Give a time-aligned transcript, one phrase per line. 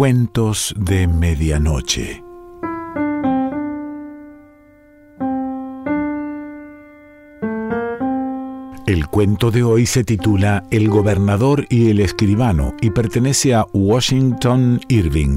[0.00, 2.24] Cuentos de Medianoche.
[8.86, 14.80] El cuento de hoy se titula El gobernador y el escribano y pertenece a Washington
[14.88, 15.36] Irving.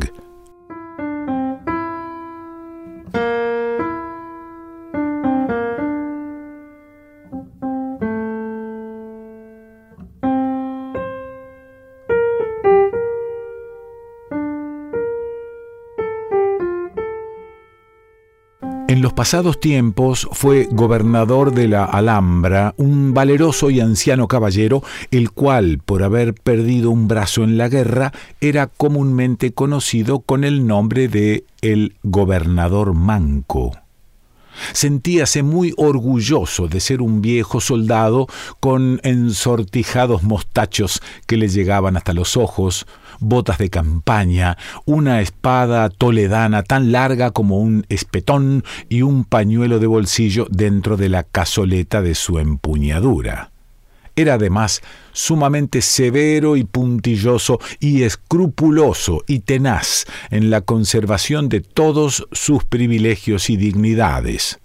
[18.94, 25.32] En los pasados tiempos fue gobernador de la Alhambra un valeroso y anciano caballero, el
[25.32, 31.08] cual, por haber perdido un brazo en la guerra, era comúnmente conocido con el nombre
[31.08, 33.72] de el gobernador manco.
[34.74, 38.28] Sentíase muy orgulloso de ser un viejo soldado
[38.60, 42.86] con ensortijados mostachos que le llegaban hasta los ojos,
[43.20, 49.88] botas de campaña, una espada toledana tan larga como un espetón y un pañuelo de
[49.88, 53.52] bolsillo dentro de la cazoleta de su empuñadura.
[54.16, 62.28] Era además sumamente severo y puntilloso y escrupuloso y tenaz en la conservación de todos
[62.32, 64.60] sus privilegios y dignidades.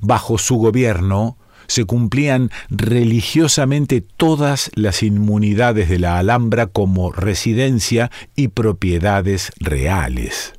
[0.00, 8.48] Bajo su gobierno, se cumplían religiosamente todas las inmunidades de la Alhambra como residencia y
[8.48, 10.54] propiedades reales.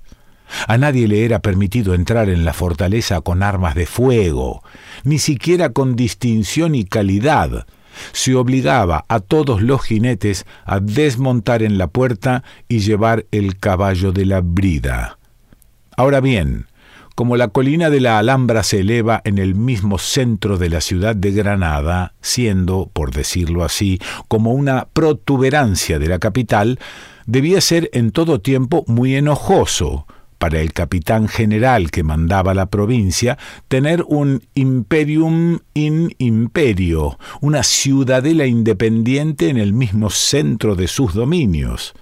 [0.68, 4.64] A nadie le era permitido entrar en la fortaleza con armas de fuego,
[5.04, 7.66] ni siquiera con distinción y calidad.
[8.12, 14.12] Se obligaba a todos los jinetes a desmontar en la puerta y llevar el caballo
[14.12, 15.18] de la brida.
[15.98, 16.68] Ahora bien,
[17.16, 21.16] como la colina de la Alhambra se eleva en el mismo centro de la ciudad
[21.16, 26.78] de Granada, siendo, por decirlo así, como una protuberancia de la capital,
[27.26, 30.06] debía ser en todo tiempo muy enojoso
[30.38, 33.38] para el capitán general que mandaba la provincia
[33.70, 41.94] tener un imperium in imperio, una ciudadela independiente en el mismo centro de sus dominios.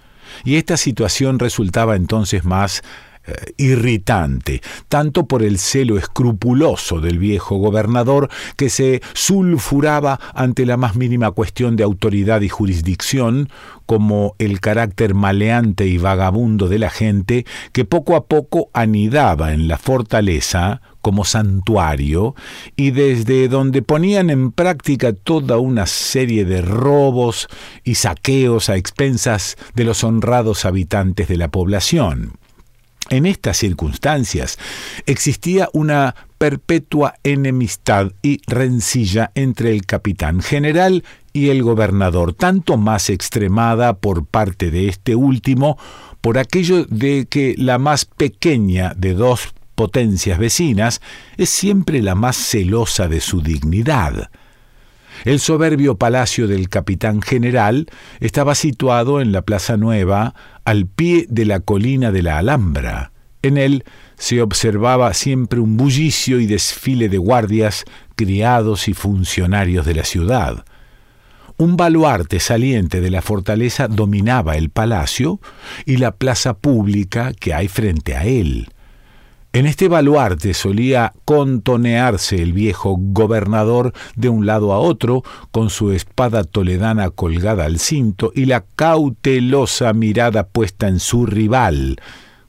[0.43, 2.81] Y esta situación resultaba entonces más
[3.25, 10.75] eh, irritante, tanto por el celo escrupuloso del viejo gobernador que se sulfuraba ante la
[10.75, 13.49] más mínima cuestión de autoridad y jurisdicción,
[13.85, 19.67] como el carácter maleante y vagabundo de la gente que poco a poco anidaba en
[19.67, 22.33] la fortaleza como santuario
[22.75, 27.47] y desde donde ponían en práctica toda una serie de robos
[27.83, 32.33] y saqueos a expensas de los honrados habitantes de la población.
[33.09, 34.57] En estas circunstancias
[35.05, 41.03] existía una perpetua enemistad y rencilla entre el capitán general
[41.33, 45.77] y el gobernador, tanto más extremada por parte de este último
[46.21, 51.01] por aquello de que la más pequeña de dos potencias vecinas
[51.37, 54.29] es siempre la más celosa de su dignidad.
[55.25, 57.87] El soberbio palacio del capitán general
[58.19, 60.35] estaba situado en la Plaza Nueva,
[60.65, 63.11] al pie de la colina de la Alhambra.
[63.41, 63.83] En él
[64.17, 67.83] se observaba siempre un bullicio y desfile de guardias,
[68.15, 70.65] criados y funcionarios de la ciudad.
[71.57, 75.39] Un baluarte saliente de la fortaleza dominaba el palacio
[75.85, 78.69] y la plaza pública que hay frente a él.
[79.55, 85.21] En este baluarte solía contonearse el viejo gobernador de un lado a otro,
[85.51, 91.97] con su espada toledana colgada al cinto y la cautelosa mirada puesta en su rival,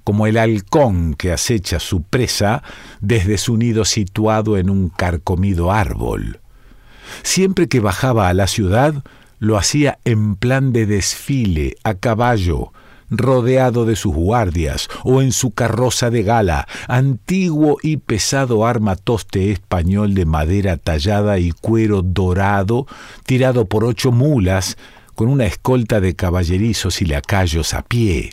[0.03, 2.63] como el halcón que acecha su presa
[3.03, 6.41] desde su nido situado en un carcomido árbol.
[7.23, 9.05] Siempre que bajaba a la ciudad,
[9.39, 12.73] lo hacía en plan de desfile, a caballo,
[13.19, 20.15] rodeado de sus guardias, o en su carroza de gala, antiguo y pesado armatoste español
[20.15, 22.87] de madera tallada y cuero dorado,
[23.27, 24.77] tirado por ocho mulas,
[25.15, 28.33] con una escolta de caballerizos y lacayos a pie.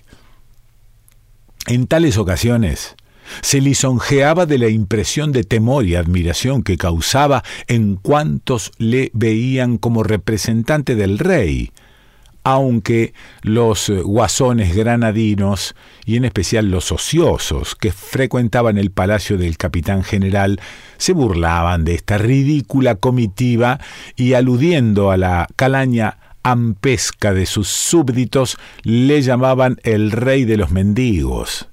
[1.67, 2.95] En tales ocasiones,
[3.41, 9.77] se lisonjeaba de la impresión de temor y admiración que causaba en cuantos le veían
[9.77, 11.71] como representante del rey,
[12.43, 19.57] aunque los eh, guasones granadinos, y en especial los ociosos que frecuentaban el palacio del
[19.57, 20.59] capitán general,
[20.97, 23.79] se burlaban de esta ridícula comitiva
[24.15, 30.71] y aludiendo a la calaña ampesca de sus súbditos, le llamaban el rey de los
[30.71, 31.70] mendigos.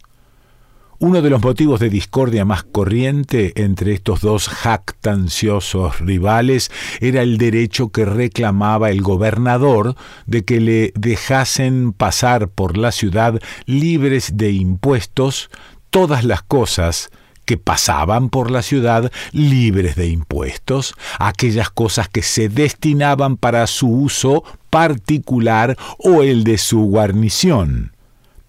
[1.00, 7.38] Uno de los motivos de discordia más corriente entre estos dos jactanciosos rivales era el
[7.38, 9.94] derecho que reclamaba el gobernador
[10.26, 15.50] de que le dejasen pasar por la ciudad libres de impuestos
[15.90, 17.10] todas las cosas
[17.44, 23.88] que pasaban por la ciudad libres de impuestos, aquellas cosas que se destinaban para su
[23.88, 27.92] uso particular o el de su guarnición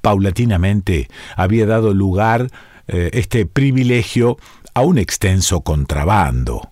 [0.02, 2.50] paulatinamente había dado lugar
[2.88, 4.38] eh, este privilegio
[4.74, 6.72] a un extenso contrabando.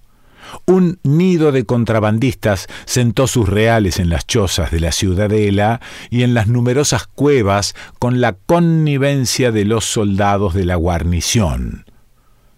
[0.65, 6.33] Un nido de contrabandistas sentó sus reales en las chozas de la ciudadela y en
[6.33, 11.85] las numerosas cuevas con la connivencia de los soldados de la guarnición.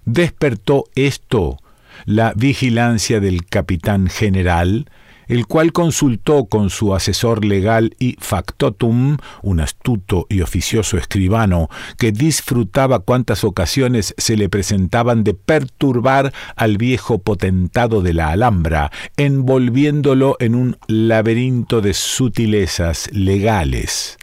[0.06, 1.58] Despertó esto
[2.06, 4.90] la vigilancia del capitán general,
[5.30, 12.12] el cual consultó con su asesor legal y factotum, un astuto y oficioso escribano, que
[12.12, 20.36] disfrutaba cuantas ocasiones se le presentaban de perturbar al viejo potentado de la Alhambra, envolviéndolo
[20.40, 24.19] en un laberinto de sutilezas legales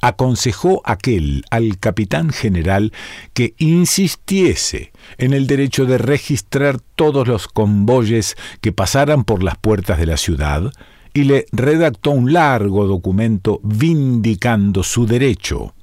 [0.00, 2.92] aconsejó aquel al capitán general
[3.34, 9.98] que insistiese en el derecho de registrar todos los convoyes que pasaran por las puertas
[9.98, 10.72] de la ciudad
[11.14, 15.74] y le redactó un largo documento vindicando su derecho.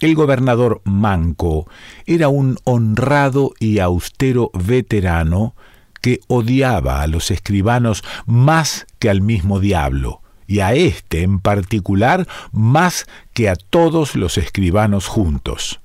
[0.00, 1.66] El gobernador Manco
[2.06, 5.54] era un honrado y austero veterano
[6.00, 10.19] que odiaba a los escribanos más que al mismo diablo,
[10.50, 15.80] y a este en particular más que a todos los escribanos juntos.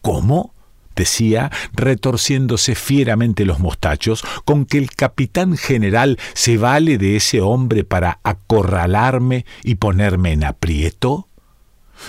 [0.00, 0.54] ¿Cómo?
[0.94, 7.84] decía, retorciéndose fieramente los mostachos, con que el capitán general se vale de ese hombre
[7.84, 11.28] para acorralarme y ponerme en aprieto?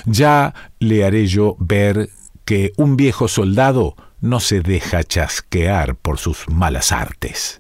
[0.05, 2.09] Ya le haré yo ver
[2.45, 7.59] que un viejo soldado no se deja chasquear por sus malas artes.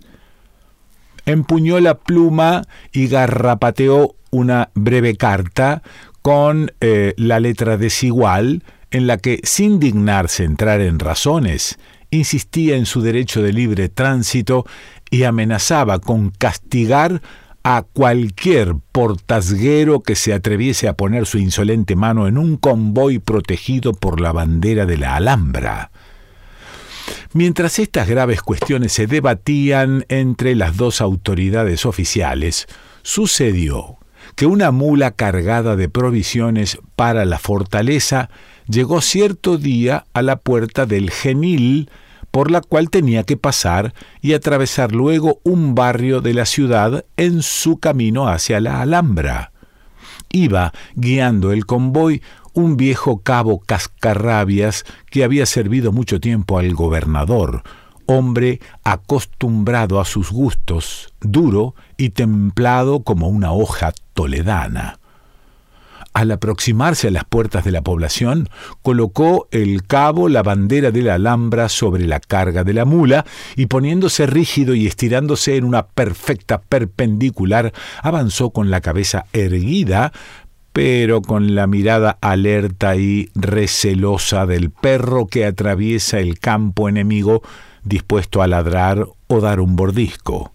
[1.29, 5.83] Empuñó la pluma y garrapateó una breve carta
[6.23, 11.77] con eh, la letra desigual en la que, sin dignarse entrar en razones,
[12.09, 14.65] insistía en su derecho de libre tránsito
[15.11, 17.21] y amenazaba con castigar
[17.61, 23.93] a cualquier portasguero que se atreviese a poner su insolente mano en un convoy protegido
[23.93, 25.91] por la bandera de la Alhambra.
[27.33, 32.67] Mientras estas graves cuestiones se debatían entre las dos autoridades oficiales,
[33.03, 33.97] sucedió
[34.35, 38.31] que una mula cargada de provisiones para la fortaleza
[38.67, 41.89] llegó cierto día a la puerta del genil
[42.31, 47.43] por la cual tenía que pasar y atravesar luego un barrio de la ciudad en
[47.43, 49.51] su camino hacia la Alhambra.
[50.31, 52.21] Iba guiando el convoy
[52.53, 57.63] un viejo cabo cascarrabias que había servido mucho tiempo al gobernador,
[58.05, 64.99] hombre acostumbrado a sus gustos, duro y templado como una hoja toledana.
[66.13, 68.49] Al aproximarse a las puertas de la población,
[68.81, 73.25] colocó el cabo la bandera de la Alhambra sobre la carga de la mula
[73.55, 80.11] y poniéndose rígido y estirándose en una perfecta perpendicular, avanzó con la cabeza erguida,
[80.73, 87.41] pero con la mirada alerta y recelosa del perro que atraviesa el campo enemigo
[87.83, 90.53] dispuesto a ladrar o dar un bordisco.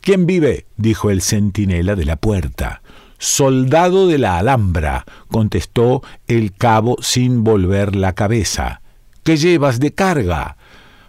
[0.00, 0.66] ¿Quién vive?
[0.76, 2.82] dijo el centinela de la puerta.
[3.18, 8.82] Soldado de la Alhambra, contestó el cabo sin volver la cabeza.
[9.22, 10.56] ¿Qué llevas de carga?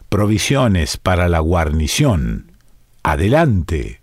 [0.07, 2.53] Provisiones para la guarnición.
[3.03, 4.01] Adelante.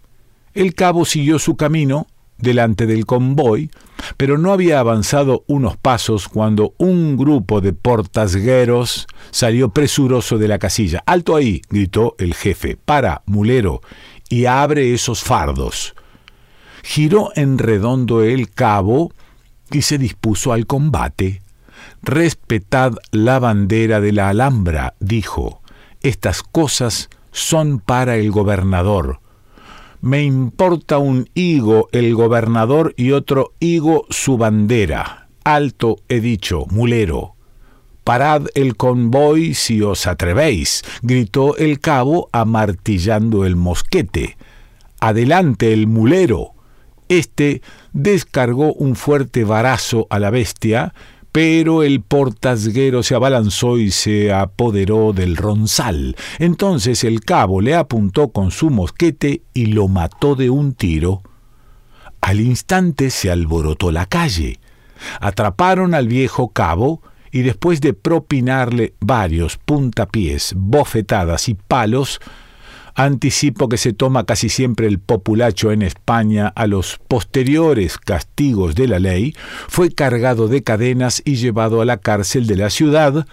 [0.53, 3.71] El cabo siguió su camino delante del convoy,
[4.16, 10.59] pero no había avanzado unos pasos cuando un grupo de portasgueros salió presuroso de la
[10.59, 11.02] casilla.
[11.07, 12.76] Alto ahí, gritó el jefe.
[12.76, 13.81] Para, mulero,
[14.28, 15.95] y abre esos fardos.
[16.83, 19.12] Giró en redondo el cabo
[19.71, 21.42] y se dispuso al combate.
[22.02, 25.61] Respetad la bandera de la Alhambra, dijo.
[26.02, 29.22] Estas cosas son para el gobernador
[30.02, 35.28] me importa un higo el gobernador y otro higo su bandera.
[35.44, 37.37] Alto he dicho, mulero.
[38.02, 44.37] Parad el convoy si os atrevéis, gritó el cabo amartillando el mosquete.
[44.99, 46.54] Adelante el mulero.
[47.09, 50.94] Este descargó un fuerte varazo a la bestia,
[51.33, 56.15] pero el portasguero se abalanzó y se apoderó del ronzal.
[56.39, 61.23] Entonces el cabo le apuntó con su mosquete y lo mató de un tiro.
[62.21, 64.61] Al instante se alborotó la calle.
[65.21, 72.21] Atraparon al viejo cabo y después de propinarle varios puntapiés, bofetadas y palos,
[72.95, 78.89] anticipo que se toma casi siempre el populacho en España a los posteriores castigos de
[78.89, 79.35] la ley,
[79.69, 83.27] fue cargado de cadenas y llevado a la cárcel de la ciudad,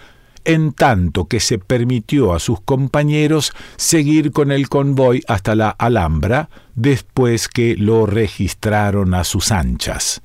[0.44, 6.48] en tanto que se permitió a sus compañeros seguir con el convoy hasta la Alhambra,
[6.74, 10.22] después que lo registraron a sus anchas.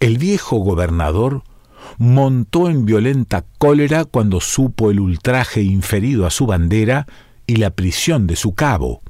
[0.00, 1.42] El viejo gobernador
[1.98, 7.06] montó en violenta cólera cuando supo el ultraje inferido a su bandera
[7.46, 9.02] y la prisión de su cabo.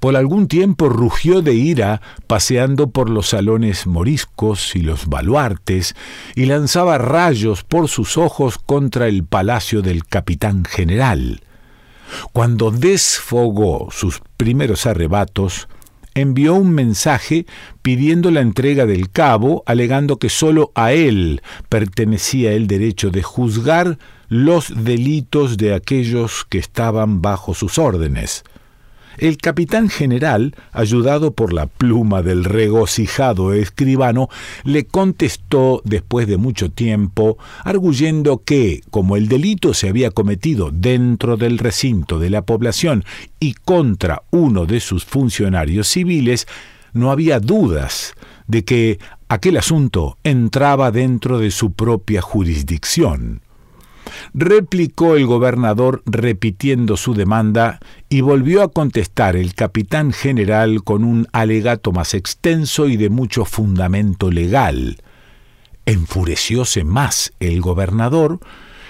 [0.00, 5.94] Por algún tiempo rugió de ira paseando por los salones moriscos y los baluartes
[6.34, 11.42] y lanzaba rayos por sus ojos contra el palacio del capitán general.
[12.32, 15.68] Cuando desfogó sus primeros arrebatos,
[16.14, 17.46] envió un mensaje
[17.82, 23.98] pidiendo la entrega del cabo, alegando que sólo a él pertenecía el derecho de juzgar
[24.28, 28.44] los delitos de aquellos que estaban bajo sus órdenes.
[29.18, 34.28] El capitán general, ayudado por la pluma del regocijado escribano,
[34.62, 41.38] le contestó después de mucho tiempo, arguyendo que, como el delito se había cometido dentro
[41.38, 43.04] del recinto de la población
[43.40, 46.46] y contra uno de sus funcionarios civiles,
[46.92, 48.12] no había dudas
[48.46, 53.40] de que aquel asunto entraba dentro de su propia jurisdicción
[54.34, 61.26] replicó el gobernador repitiendo su demanda y volvió a contestar el capitán general con un
[61.32, 64.98] alegato más extenso y de mucho fundamento legal.
[65.84, 68.40] Enfurecióse más el gobernador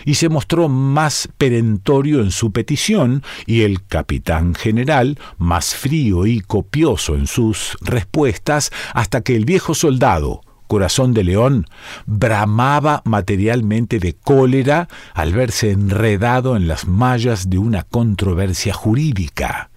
[0.06, 6.40] y se mostró más perentorio en su petición, y el capitán general más frío y
[6.40, 11.66] copioso en sus respuestas, hasta que el viejo soldado, corazón de león,
[12.06, 19.70] bramaba materialmente de cólera al verse enredado en las mallas de una controversia jurídica.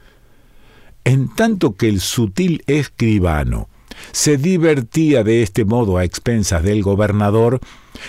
[1.04, 3.70] En tanto que el sutil escribano
[4.12, 7.60] se divertía de este modo a expensas del gobernador,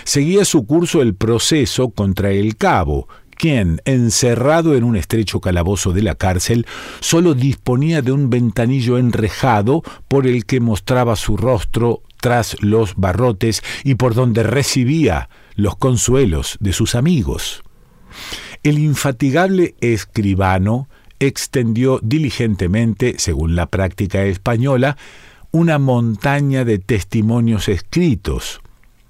[0.03, 3.07] seguía su curso el proceso contra el cabo,
[3.41, 6.67] quien, encerrado en un estrecho calabozo de la cárcel,
[6.99, 13.61] sólo disponía de un ventanillo enrejado por el que mostraba su rostro tras los barrotes
[13.83, 17.63] y por donde recibía los consuelos de sus amigos.
[18.63, 20.87] El infatigable escribano
[21.19, 24.97] extendió diligentemente, según la práctica española,
[25.51, 28.61] una montaña de testimonios escritos.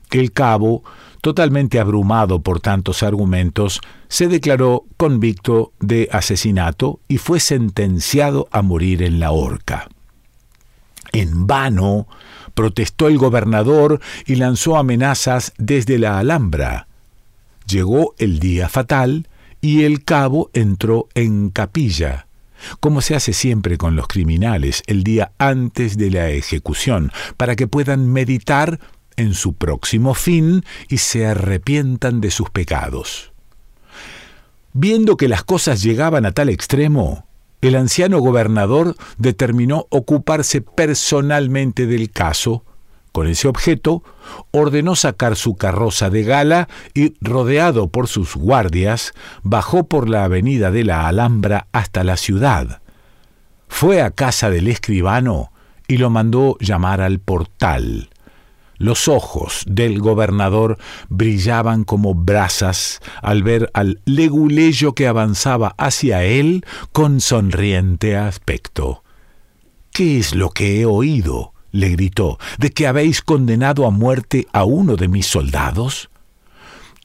[0.10, 0.84] El cabo,
[1.22, 9.03] totalmente abrumado por tantos argumentos, se declaró convicto de asesinato y fue sentenciado a morir
[9.03, 9.88] en la horca.
[11.13, 12.08] En vano
[12.53, 16.88] protestó el gobernador y lanzó amenazas desde la Alhambra.
[17.67, 19.27] Llegó el día fatal
[19.62, 22.27] y el cabo entró en capilla,
[22.79, 27.67] como se hace siempre con los criminales el día antes de la ejecución, para que
[27.67, 28.79] puedan meditar
[29.15, 33.31] en su próximo fin y se arrepientan de sus pecados.
[34.74, 37.27] Viendo que las cosas llegaban a tal extremo,
[37.62, 42.63] el anciano gobernador determinó ocuparse personalmente del caso.
[43.12, 44.03] Con ese objeto,
[44.51, 49.13] ordenó sacar su carroza de gala y, rodeado por sus guardias,
[49.44, 52.82] bajó por la avenida de la Alhambra hasta la ciudad.
[53.68, 55.51] Fue a casa del escribano
[55.88, 58.10] y lo mandó llamar al portal.
[58.82, 66.66] Los ojos del gobernador brillaban como brasas al ver al leguleyo que avanzaba hacia él
[66.92, 69.04] con sonriente aspecto.
[69.92, 71.54] ¿Qué es lo que he oído?
[71.70, 76.11] le gritó, ¿de que habéis condenado a muerte a uno de mis soldados?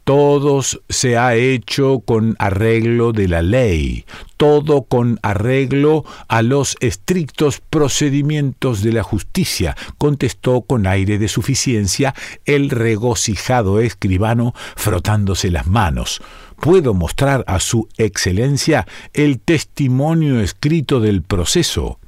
[0.06, 4.04] Todos se ha hecho con arreglo de la ley,
[4.36, 12.14] todo con arreglo a los estrictos procedimientos de la justicia, contestó con aire de suficiencia
[12.44, 16.22] el regocijado escribano frotándose las manos.
[16.60, 21.98] Puedo mostrar a su excelencia el testimonio escrito del proceso.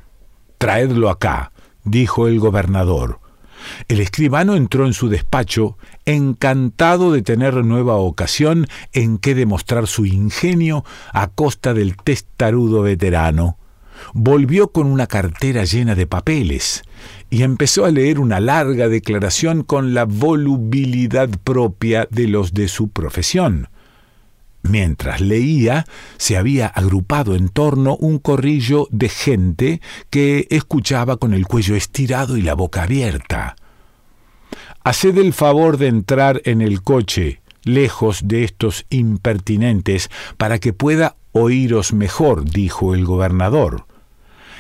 [0.59, 1.51] Traedlo acá,
[1.83, 3.19] dijo el gobernador.
[3.89, 10.07] El escribano entró en su despacho, encantado de tener nueva ocasión en que demostrar su
[10.07, 13.59] ingenio a costa del testarudo veterano.
[14.15, 16.83] Volvió con una cartera llena de papeles
[17.31, 22.89] y empezó a leer una larga declaración con la volubilidad propia de los de su
[22.91, 23.69] profesión.
[24.63, 25.85] Mientras leía,
[26.17, 32.37] se había agrupado en torno un corrillo de gente que escuchaba con el cuello estirado
[32.37, 33.57] y la boca abierta.
[34.85, 41.17] Haced el favor de entrar en el coche, lejos de estos impertinentes, para que pueda
[41.33, 43.87] oíros mejor, dijo el gobernador.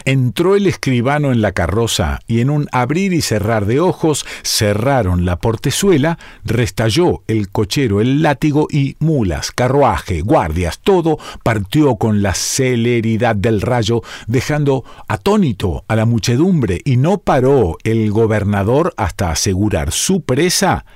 [0.09, 5.27] Entró el escribano en la carroza y en un abrir y cerrar de ojos cerraron
[5.27, 12.33] la portezuela, restalló el cochero el látigo y mulas, carruaje, guardias, todo partió con la
[12.33, 19.93] celeridad del rayo, dejando atónito a la muchedumbre y no paró el gobernador hasta asegurar
[19.93, 20.87] su presa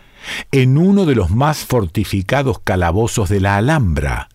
[0.53, 4.31] en uno de los más fortificados calabozos de la Alhambra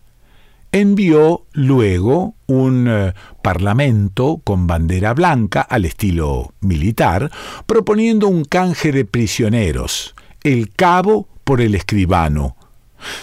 [0.72, 7.30] envió luego un eh, parlamento con bandera blanca al estilo militar,
[7.66, 12.56] proponiendo un canje de prisioneros, el cabo por el escribano.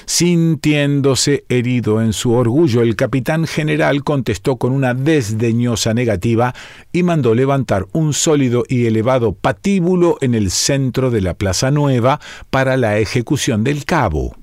[0.06, 6.54] Sintiéndose herido en su orgullo, el capitán general contestó con una desdeñosa negativa
[6.94, 12.22] y mandó levantar un sólido y elevado patíbulo en el centro de la Plaza Nueva
[12.50, 14.36] para la ejecución del cabo.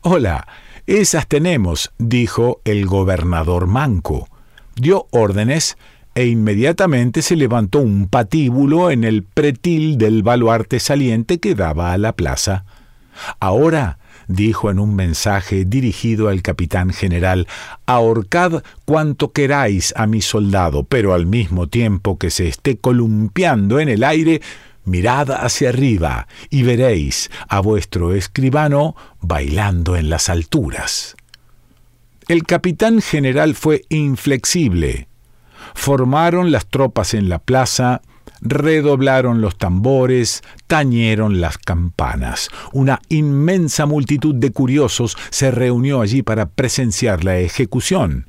[0.00, 0.46] Hola,
[0.86, 4.28] esas tenemos, dijo el gobernador Manco.
[4.76, 5.76] Dio órdenes
[6.14, 11.98] e inmediatamente se levantó un patíbulo en el pretil del baluarte saliente que daba a
[11.98, 12.64] la plaza.
[13.40, 17.46] Ahora, dijo en un mensaje dirigido al capitán general,
[17.86, 23.88] ahorcad cuanto queráis a mi soldado, pero al mismo tiempo que se esté columpiando en
[23.88, 24.40] el aire,
[24.86, 31.16] mirad hacia arriba y veréis a vuestro escribano bailando en las alturas.
[32.28, 35.08] El capitán general fue inflexible.
[35.74, 38.00] Formaron las tropas en la plaza,
[38.40, 42.48] redoblaron los tambores, tañeron las campanas.
[42.72, 48.26] Una inmensa multitud de curiosos se reunió allí para presenciar la ejecución.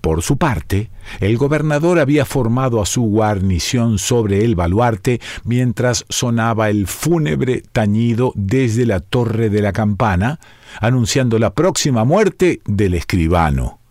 [0.00, 6.70] Por su parte, el gobernador había formado a su guarnición sobre el baluarte mientras sonaba
[6.70, 10.40] el fúnebre tañido desde la torre de la campana,
[10.80, 13.83] anunciando la próxima muerte del escribano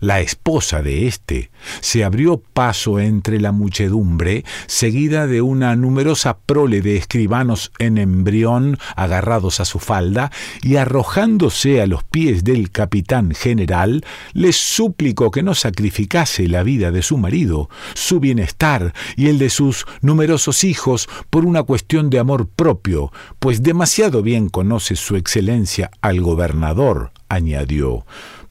[0.00, 6.82] la esposa de éste, se abrió paso entre la muchedumbre, seguida de una numerosa prole
[6.82, 10.30] de escribanos en embrión agarrados a su falda,
[10.62, 16.90] y arrojándose a los pies del capitán general, les suplicó que no sacrificase la vida
[16.90, 22.18] de su marido, su bienestar y el de sus numerosos hijos por una cuestión de
[22.18, 28.04] amor propio, pues demasiado bien conoce su excelencia al gobernador, añadió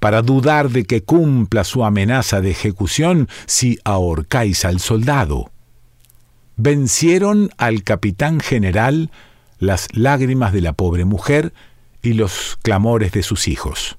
[0.04, 5.50] para dudar de que cumpla su amenaza de ejecución si ahorcáis al soldado.
[6.58, 9.12] Vencieron al capitán general
[9.60, 11.54] las lágrimas de la pobre mujer
[12.02, 13.96] y los clamores de sus hijos.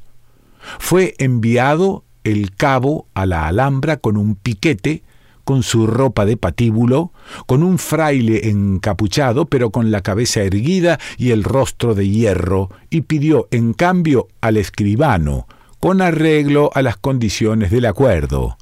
[0.78, 5.02] Fue enviado el cabo a la Alhambra con un piquete,
[5.44, 7.12] con su ropa de patíbulo,
[7.46, 13.00] con un fraile encapuchado, pero con la cabeza erguida y el rostro de hierro, y
[13.00, 15.46] pidió en cambio al escribano,
[15.84, 18.56] con arreglo a las condiciones del acuerdo.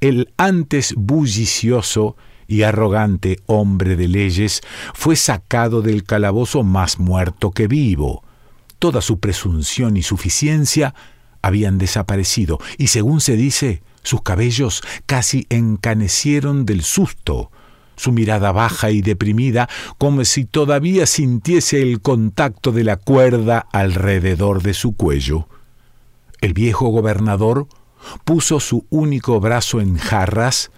[0.00, 4.60] El antes bullicioso y arrogante hombre de leyes
[4.94, 8.22] fue sacado del calabozo más muerto que vivo.
[8.78, 10.94] Toda su presunción y suficiencia
[11.42, 17.50] habían desaparecido, y según se dice, sus cabellos casi encanecieron del susto,
[17.96, 24.62] su mirada baja y deprimida, como si todavía sintiese el contacto de la cuerda alrededor
[24.62, 25.48] de su cuello.
[26.40, 27.68] El viejo gobernador
[28.24, 30.70] puso su único brazo en jarras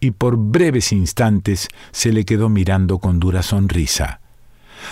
[0.00, 4.20] y por breves instantes se le quedó mirando con dura sonrisa.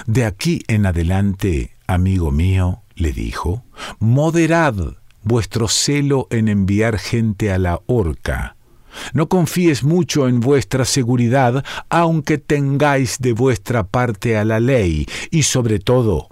[0.06, 3.64] De aquí en adelante, amigo mío, le dijo,
[3.98, 4.74] moderad
[5.22, 8.56] vuestro celo en enviar gente a la horca.
[9.14, 15.44] No confíes mucho en vuestra seguridad, aunque tengáis de vuestra parte a la ley, y
[15.44, 16.28] sobre todo,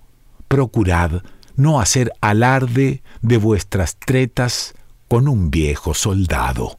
[0.48, 1.22] procurad
[1.61, 4.75] no hacer alarde de vuestras tretas
[5.09, 6.79] con un viejo soldado.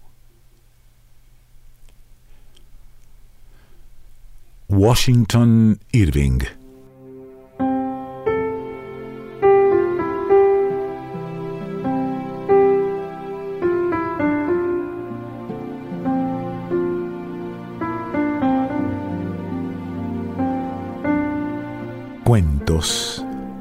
[4.68, 6.40] Washington Irving
[22.24, 23.11] Cuentos